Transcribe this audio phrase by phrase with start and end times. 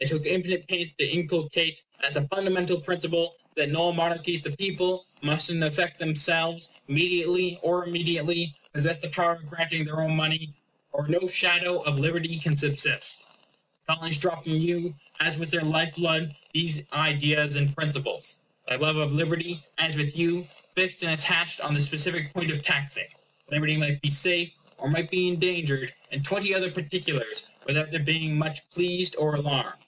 [0.00, 4.50] They took infinite pains to inculcate, as a fundamental principle, that in all monarchies the
[4.50, 10.16] people must in effect themselves, mediately or immediately, possess the power of granting their own
[10.16, 10.54] money,
[10.90, 13.26] or no shadow of liberty can subsist.
[13.86, 18.38] The Colonies draw from you, as with their life blood, these ideas and principles.
[18.66, 22.60] Their love of liberty, as with you, fixed and attached on this specific point of
[22.60, 23.06] taxing.
[23.52, 28.36] Liberty might be safe, or might be endangered, in twenty other particulars, without their being
[28.36, 29.78] much pleased or alarmed.